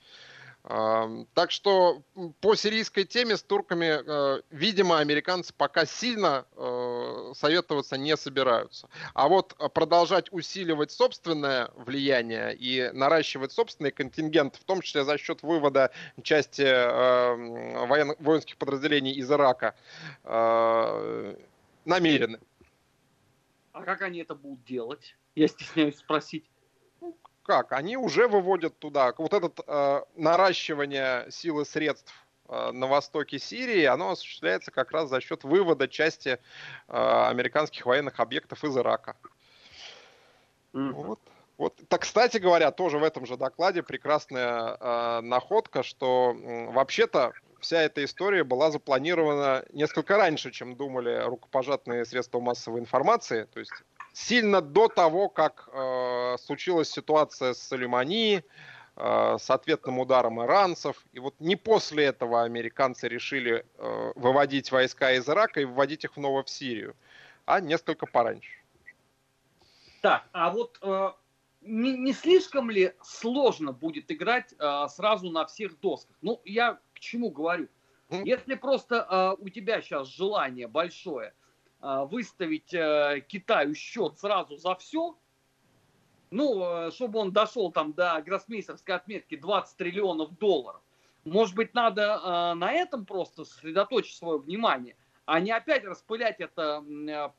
[0.69, 2.03] Так что
[2.41, 8.89] по сирийской теме с турками, э, видимо, американцы пока сильно э, советоваться не собираются.
[9.15, 15.45] А вот продолжать усиливать собственное влияние и наращивать собственный контингент, в том числе за счет
[15.45, 19.77] вывода части э, военных, воинских подразделений из Ирака,
[21.85, 22.41] намерены.
[23.73, 25.17] А как они это будут делать?
[25.37, 26.51] Я стесняюсь спросить
[27.47, 27.73] как?
[27.73, 29.15] Они уже выводят туда.
[29.17, 32.13] Вот это э, наращивание силы средств
[32.49, 36.39] э, на востоке Сирии, оно осуществляется как раз за счет вывода части э,
[36.89, 39.17] американских военных объектов из Ирака.
[40.73, 40.93] Mm-hmm.
[40.93, 41.21] Вот.
[41.57, 47.33] Вот, так, кстати говоря, тоже в этом же докладе прекрасная э, находка, что э, вообще-то
[47.61, 53.45] вся эта история была запланирована несколько раньше, чем думали рукопожатные средства массовой информации.
[53.45, 53.73] То есть
[54.17, 58.43] сильно до того, как э, случилась ситуация с Сулеймани,
[58.97, 61.05] э, с ответным ударом иранцев.
[61.13, 66.15] И вот не после этого американцы решили э, выводить войска из Ирака и выводить их
[66.15, 66.97] снова в Сирию,
[67.45, 68.59] а несколько пораньше.
[70.01, 71.11] Так, а вот э,
[71.61, 76.17] не, не слишком ли сложно будет играть э, сразу на всех досках?
[76.23, 77.69] Ну, я к чему говорю?
[78.09, 81.35] Если просто э, у тебя сейчас желание большое–
[81.87, 85.17] выставить э, Китаю счет сразу за все,
[86.31, 90.81] ну, э, чтобы он дошел там до гроссмейстерской отметки 20 триллионов долларов.
[91.25, 94.97] Может быть, надо э, на этом просто сосредоточить свое внимание,
[95.27, 96.85] а не опять распылять это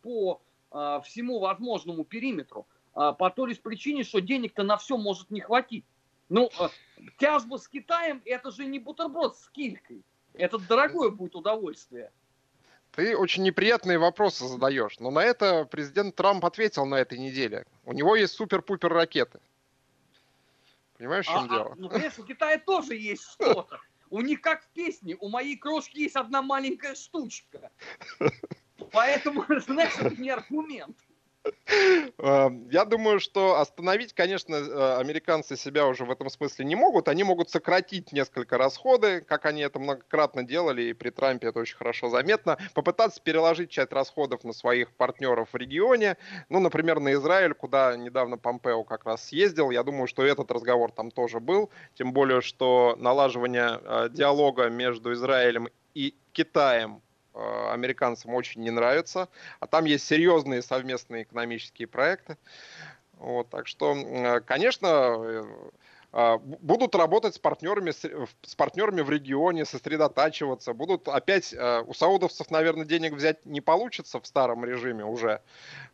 [0.02, 2.68] по всему возможному периметру.
[2.94, 5.86] По той лишь причине, что денег-то на все может не хватить.
[6.28, 6.50] Ну,
[7.18, 10.04] тяжба с Китаем– это же не бутерброд с килькой.
[10.34, 12.12] Это дорогое будет удовольствие.
[12.98, 17.64] Ты очень неприятные вопросы задаешь, но на это президент Трамп ответил на этой неделе.
[17.86, 19.40] У него есть супер-пупер ракеты.
[20.98, 21.72] Понимаешь, в чем а, а дело?
[21.74, 23.80] А, ну, конечно, у Китая тоже есть что-то.
[24.10, 27.70] У них как в песне, у моей крошки есть одна маленькая штучка.
[28.92, 30.98] Поэтому, знаешь, это не аргумент.
[32.20, 37.08] Эм, я думаю, что остановить, конечно, э, американцы себя уже в этом смысле не могут.
[37.08, 41.78] Они могут сократить несколько расходы, как они это многократно делали, и при Трампе это очень
[41.78, 42.58] хорошо заметно.
[42.74, 46.18] Попытаться переложить часть расходов на своих партнеров в регионе.
[46.50, 49.72] Ну, например, на Израиль, куда недавно Помпео как раз съездил.
[49.72, 51.70] Я думаю, что этот разговор там тоже был.
[51.96, 57.02] Тем более, что налаживание э, диалога между Израилем и Китаем
[57.72, 59.30] американцам очень не нравится.
[59.60, 62.38] А там есть серьезные совместные экономические проекты.
[63.14, 65.46] Вот, так что, э, конечно,
[66.14, 70.74] э, будут работать с партнерами, с партнерами в регионе, сосредотачиваться.
[70.74, 71.54] Будут опять,
[71.86, 75.42] у саудовцев, наверное, денег взять не получится в старом режиме уже,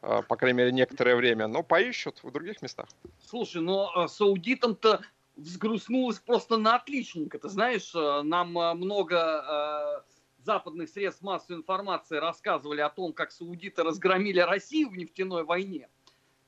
[0.02, 2.88] по крайней мере, некоторое время, но поищут в других местах.
[3.26, 5.02] Слушай, но саудитам-то
[5.36, 7.40] взгрустнулось просто на отличненько.
[7.40, 10.06] Ты знаешь, нам много
[10.44, 15.90] западных средств массовой информации рассказывали о том, как саудиты разгромили Россию в нефтяной войне.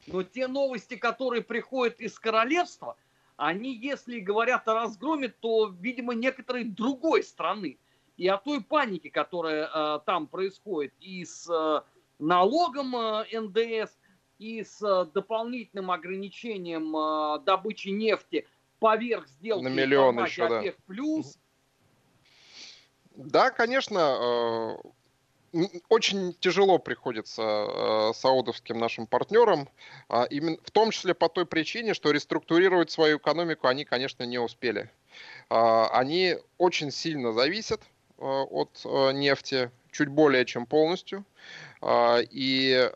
[0.08, 2.95] Но те новости, которые приходят из королевства,
[3.38, 7.77] они, если говорят о разгроме, то, видимо, некоторой другой страны.
[8.17, 11.81] И о той панике, которая э, там происходит, и с э,
[12.19, 13.97] налогом э, НДС,
[14.39, 18.47] и с э, дополнительным ограничением э, добычи нефти
[18.79, 20.63] поверх сделки на миллион еще, да.
[20.86, 21.38] плюс,
[23.15, 24.80] да, конечно,
[25.54, 29.69] э, очень тяжело приходится э, саудовским нашим партнерам,
[30.10, 34.38] а именно в том числе по той причине, что реструктурировать свою экономику они, конечно, не
[34.38, 34.89] успели.
[35.49, 37.82] А, они очень сильно зависят
[38.17, 38.82] э, от
[39.13, 41.23] нефти, чуть более чем полностью.
[41.82, 42.91] А, и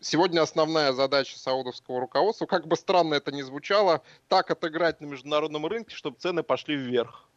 [0.00, 5.66] сегодня основная задача саудовского руководства, как бы странно это ни звучало, так отыграть на международном
[5.66, 7.28] рынке, чтобы цены пошли вверх.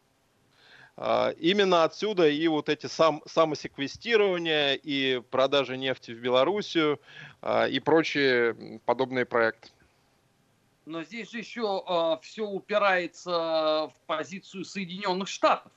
[1.00, 7.00] А, именно отсюда и вот эти сам, самосеквестирования, и продажи нефти в Белоруссию,
[7.40, 9.68] а, и прочие подобные проекты.
[10.86, 15.70] Но здесь же еще э, все упирается в позицию Соединенных Штатов,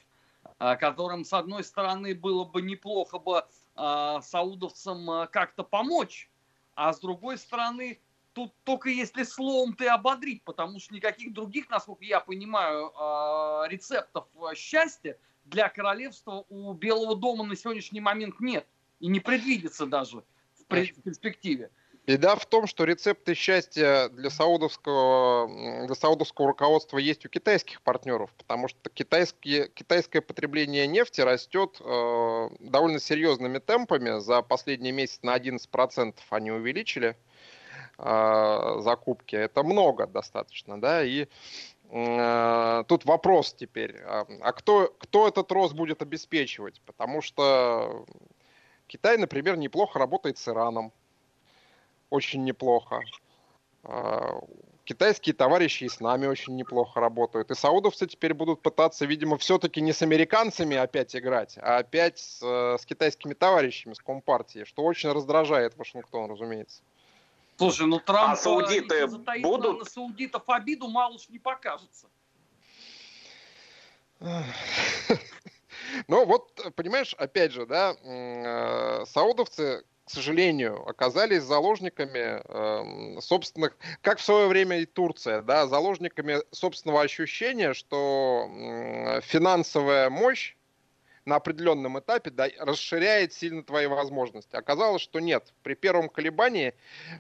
[0.58, 3.44] которым, с одной стороны, было бы неплохо бы
[3.76, 6.30] саудовцам как-то помочь,
[6.76, 8.00] а с другой стороны,
[8.34, 14.26] тут только если словом ты ободрить, потому что никаких других, насколько я понимаю, а, рецептов
[14.56, 18.66] счастья для королевства у Белого дома на сегодняшний момент нет.
[19.00, 20.24] И не предвидится даже
[20.54, 21.72] в перспективе.
[22.08, 28.32] Беда в том, что рецепты счастья для саудовского, для саудовского руководства есть у китайских партнеров,
[28.38, 34.20] потому что китайские, китайское потребление нефти растет э, довольно серьезными темпами.
[34.20, 37.10] За последний месяц на 11% они увеличили.
[37.10, 37.16] Э,
[38.04, 39.36] закупки.
[39.36, 41.28] Это много достаточно, да, и
[41.90, 46.82] э, тут вопрос теперь, а, а кто, кто этот рост будет обеспечивать?
[46.86, 48.06] Потому что
[48.92, 50.92] Китай, например, неплохо работает с Ираном.
[52.10, 53.02] Очень неплохо.
[53.84, 54.42] А,
[54.84, 57.52] китайские товарищи и с нами очень неплохо работают.
[57.52, 62.42] И саудовцы теперь будут пытаться, видимо, все-таки не с американцами опять играть, а опять с,
[62.44, 66.82] э, с китайскими товарищами, с Компартией, что очень раздражает Вашингтон, разумеется.
[67.62, 69.80] Слушай, ну Трамп, а саудиты будут?
[69.80, 72.08] на саудитов обиду, мало уж не покажется.
[76.08, 84.18] Ну вот, понимаешь, опять же, да, э, саудовцы к сожалению, оказались заложниками э, собственных, как
[84.18, 90.56] в свое время и Турция, да, заложниками собственного ощущения, что э, финансовая мощь
[91.32, 94.54] на определенном этапе да, расширяет сильно твои возможности.
[94.54, 95.54] Оказалось, что нет.
[95.64, 96.74] При первом колебании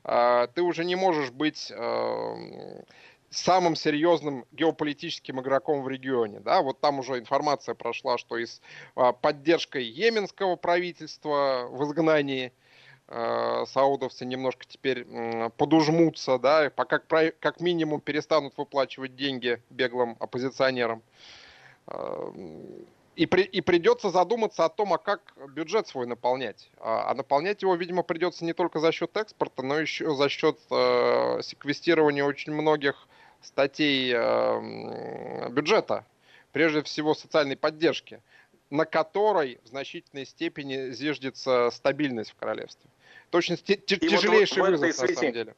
[0.03, 2.83] э, ты уже не можешь быть э,
[3.29, 6.41] самым серьезным геополитическим игроком в регионе.
[6.41, 6.61] Да?
[6.61, 8.59] Вот там уже информация прошла, что и с
[8.97, 12.51] э, поддержкой йеменского правительства в изгнании
[13.65, 15.05] саудовцы немножко теперь
[15.57, 21.03] подужмутся, да, пока как минимум перестанут выплачивать деньги беглым оппозиционерам.
[23.15, 26.69] И, при, и придется задуматься о том, а как бюджет свой наполнять.
[26.77, 30.57] А, а наполнять его, видимо, придется не только за счет экспорта, но еще за счет
[30.69, 33.07] э, секвестирования очень многих
[33.41, 36.05] статей э, бюджета,
[36.51, 38.21] прежде всего социальной поддержки,
[38.69, 42.89] на которой в значительной степени зиждется стабильность в королевстве.
[43.29, 45.55] Точно тяжелейший вот, вот вызов, связи, на самом деле.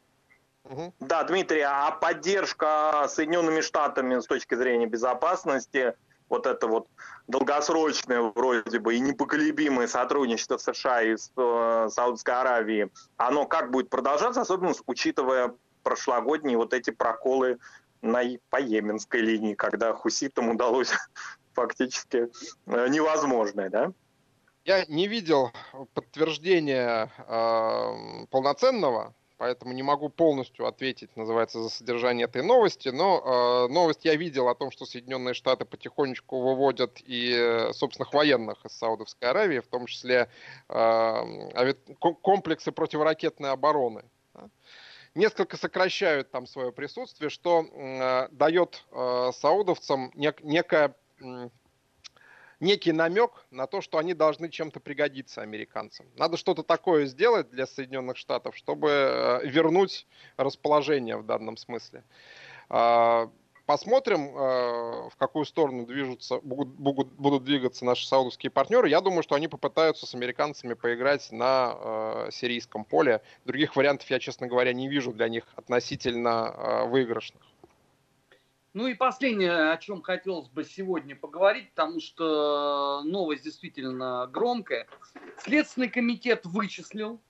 [0.65, 0.93] Угу.
[1.01, 5.93] Да, Дмитрий, а поддержка Соединенными Штатами с точки зрения безопасности,
[6.29, 6.87] вот это вот
[7.27, 14.41] долгосрочное вроде бы и непоколебимое сотрудничество США и э, Саудовской Аравией, оно как будет продолжаться,
[14.41, 15.53] особенно учитывая
[15.83, 17.59] прошлогодние вот эти проколы
[18.01, 20.91] на, по йеменской линии, когда хуситам удалось
[21.53, 22.29] фактически
[22.65, 23.93] э, невозможное, да?
[24.65, 25.51] Я не видел
[25.93, 33.73] подтверждения э, полноценного, поэтому не могу полностью ответить, называется, за содержание этой новости, но э,
[33.73, 39.29] новость я видел о том, что Соединенные Штаты потихонечку выводят и собственных военных из Саудовской
[39.29, 40.29] Аравии, в том числе
[40.69, 41.73] э,
[42.21, 44.03] комплексы противоракетной обороны.
[45.15, 50.95] Несколько сокращают там свое присутствие, что э, дает э, саудовцам нек- некое
[52.59, 56.05] некий намек на то, что они должны чем-то пригодиться американцам.
[56.17, 62.03] Надо что-то такое сделать для Соединенных Штатов, чтобы э, вернуть расположение в данном смысле.
[62.69, 63.29] А,
[63.65, 68.89] посмотрим, э, в какую сторону движутся, будут, будут двигаться наши саудовские партнеры.
[68.89, 73.21] Я думаю, что они попытаются с американцами поиграть на э, сирийском поле.
[73.45, 77.41] Других вариантов я, честно говоря, не вижу для них относительно выигрышных.
[78.73, 84.87] Ну и последнее, о чем хотелось бы сегодня поговорить, потому что новость действительно громкая.
[85.37, 87.21] Следственный комитет вычислил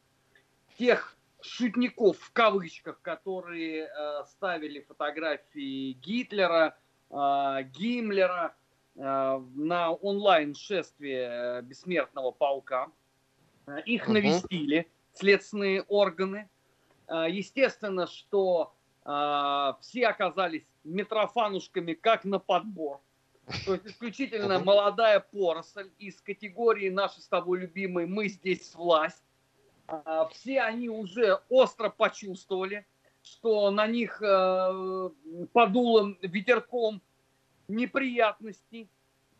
[0.77, 6.77] тех шутников в кавычках, которые э, ставили фотографии Гитлера,
[7.09, 8.55] э, Гиммлера
[8.95, 12.87] э, на онлайн-шествие бессмертного полка.
[13.67, 14.13] Э, их угу.
[14.13, 16.49] навестили следственные органы.
[17.09, 18.73] Э, естественно, что
[19.03, 23.01] э, все оказались митрофанушками как на подбор.
[23.65, 29.23] То есть исключительно молодая поросль из категории наши с тобой любимые «Мы здесь власть».
[29.87, 32.85] А, все они уже остро почувствовали,
[33.21, 35.09] что на них э,
[35.51, 37.01] подуло ветерком
[37.67, 38.89] неприятностей.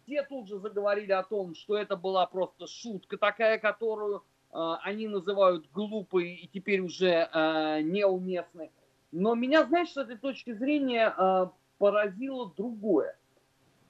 [0.04, 5.08] Все тут же заговорили о том, что это была просто шутка такая, которую э, они
[5.08, 8.72] называют глупой и теперь уже э, неуместной.
[9.14, 11.48] Но меня, знаешь, с этой точки зрения э,
[11.78, 13.16] поразило другое.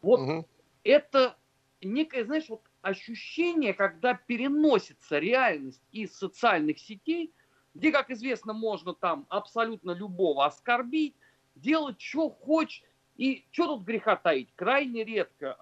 [0.01, 0.45] Вот угу.
[0.84, 1.38] это
[1.82, 7.34] некое, знаешь, вот ощущение, когда переносится реальность из социальных сетей,
[7.74, 11.15] где, как известно, можно там абсолютно любого оскорбить,
[11.55, 12.84] делать, что хочешь.
[13.15, 14.49] И что тут греха таить?
[14.55, 15.57] Крайне редко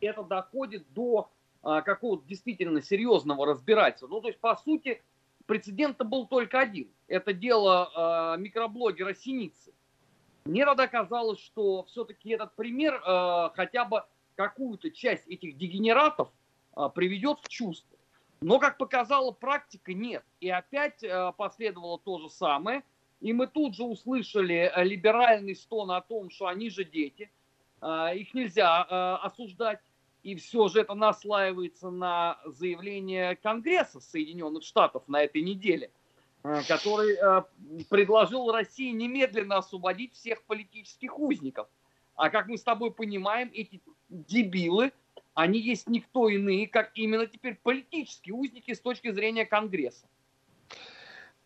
[0.00, 1.30] э, это доходит до
[1.62, 4.06] э, какого-то действительно серьезного разбирательства.
[4.08, 5.02] Ну, то есть, по сути,
[5.44, 6.88] прецедент был только один.
[7.10, 7.90] Это дело
[8.36, 9.72] э, микроблогера Синицы.
[10.44, 14.04] Мне тогда казалось, что все-таки этот пример э, хотя бы
[14.36, 16.28] какую-то часть этих дегенератов
[16.76, 17.98] э, приведет в чувство.
[18.40, 20.24] Но, как показала практика, нет.
[20.40, 22.84] И опять э, последовало то же самое.
[23.20, 27.28] И мы тут же услышали либеральный стон о том, что они же дети,
[27.82, 29.80] э, их нельзя э, осуждать.
[30.22, 35.90] И все же это наслаивается на заявление Конгресса Соединенных Штатов на этой неделе,
[36.42, 37.42] который э,
[37.88, 41.68] предложил России немедленно освободить всех политических узников.
[42.14, 44.92] А как мы с тобой понимаем, эти дебилы,
[45.34, 50.06] они есть никто иные, как именно теперь политические узники с точки зрения Конгресса.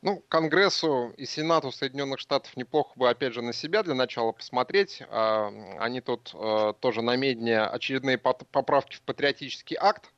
[0.05, 5.03] Ну, Конгрессу и Сенату Соединенных Штатов неплохо бы, опять же, на себя для начала посмотреть.
[5.09, 10.14] А, они тут э, тоже на медне очередные поправки в патриотический акт э,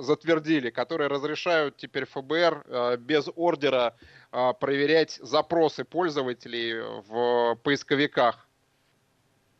[0.00, 3.96] затвердили, которые разрешают теперь ФБР э, без ордера
[4.30, 8.46] проверять запросы пользователей в поисковиках.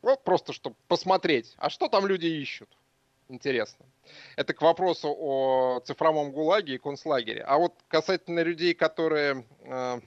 [0.03, 2.69] Вот просто, чтобы посмотреть, а что там люди ищут.
[3.29, 3.85] Интересно.
[4.37, 7.43] Это к вопросу о цифровом ГУЛАГе и концлагере.
[7.43, 10.01] А вот касательно людей, которые э,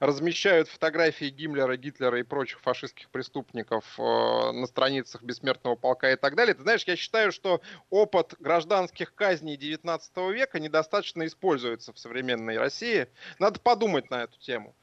[0.00, 6.36] размещают фотографии Гиммлера, Гитлера и прочих фашистских преступников э, на страницах Бессмертного полка и так
[6.36, 12.58] далее, ты знаешь, я считаю, что опыт гражданских казней 19 века недостаточно используется в современной
[12.58, 13.08] России.
[13.38, 14.74] Надо подумать на эту тему.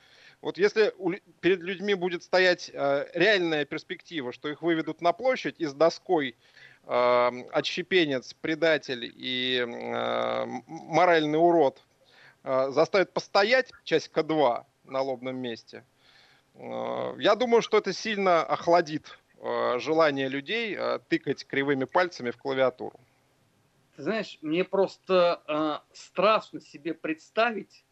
[0.42, 0.94] Вот если
[1.40, 6.36] перед людьми будет стоять э, реальная перспектива, что их выведут на площадь и с доской
[6.84, 11.82] э, отщепенец, предатель и э, моральный урод
[12.44, 15.84] э, заставят постоять часика два на лобном месте,
[16.56, 22.38] э, я думаю, что это сильно охладит э, желание людей э, тыкать кривыми пальцами в
[22.38, 23.00] клавиатуру.
[23.96, 27.86] Ты знаешь, мне просто э, страшно себе представить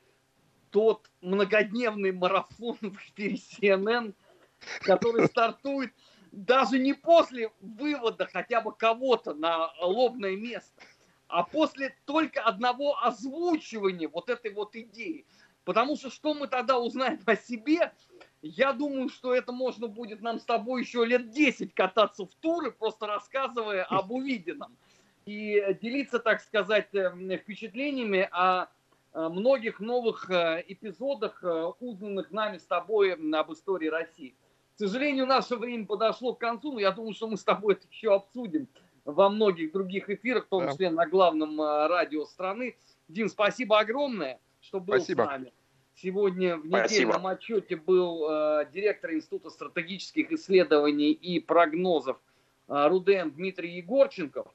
[0.70, 4.14] тот многодневный марафон в эфире CNN,
[4.82, 5.94] который стартует
[6.34, 10.82] даже не после вывода хотя бы кого-то на лобное место,
[11.28, 15.26] а после только одного озвучивания вот этой вот идеи.
[15.66, 17.94] Потому что что мы тогда узнаем о себе,
[18.42, 22.72] я думаю, что это можно будет нам с тобой еще лет 10 кататься в туры,
[22.72, 24.76] просто рассказывая об увиденном.
[25.26, 28.68] И делиться, так сказать, э, впечатлениями о
[29.14, 34.36] многих новых э, эпизодах, э, узнанных нами с тобой об истории России.
[34.76, 37.88] К сожалению, наше время подошло к концу, но я думаю, что мы с тобой это
[37.92, 38.68] еще обсудим
[39.06, 42.76] во многих других эфирах, в том числе на главном э, радио страны.
[43.08, 45.24] Дим, спасибо огромное, что был спасибо.
[45.24, 45.54] с нами.
[45.96, 47.30] Сегодня в недельном спасибо.
[47.30, 52.18] отчете был э, директор Института стратегических исследований и прогнозов
[52.68, 54.48] э, РУДН Дмитрий Егорченков.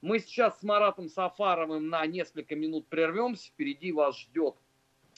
[0.00, 3.48] Мы сейчас с Маратом Сафаровым на несколько минут прервемся.
[3.48, 4.54] Впереди вас ждет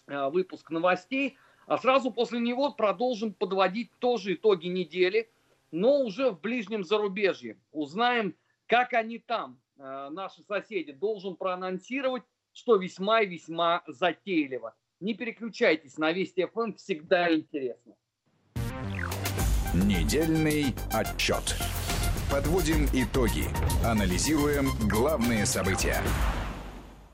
[0.07, 1.37] э, выпуск новостей.
[1.67, 5.31] А сразу после него продолжим подводить тоже итоги недели,
[5.71, 7.59] но уже в ближнем зарубежье.
[7.73, 8.35] Узнаем,
[8.67, 10.93] как они там, э, наши соседи.
[10.93, 12.25] Должен проанонсировать,
[12.59, 14.75] что весьма и весьма затейливо.
[15.01, 17.95] Не переключайтесь, на Вести ФМ всегда интересно.
[19.73, 21.57] Недельный отчет.
[22.33, 23.45] Подводим итоги.
[23.85, 26.03] Анализируем главные события.